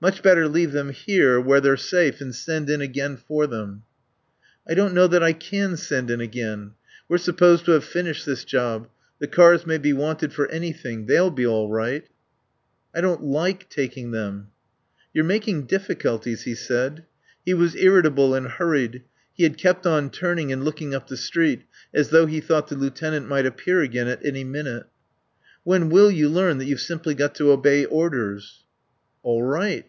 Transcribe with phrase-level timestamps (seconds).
[0.00, 3.82] Much better leave them here where they're safe and send in again for them."
[4.64, 6.70] "I don't know that I can send in again.
[7.08, 8.88] We're supposed to have finished this job.
[9.18, 11.06] The cars may be wanted for anything.
[11.06, 12.06] They'll be all right."
[12.94, 14.52] "I don't like taking them."
[15.12, 17.04] "You're making difficulties," he said.
[17.44, 19.02] He was irritable and hurried;
[19.34, 22.76] he had kept on turning and looking up the street as though he thought the
[22.76, 24.86] lieutenant might appear again at any minute.
[25.64, 28.62] "When will you learn that you've simply got to obey orders?"
[29.24, 29.84] "All right."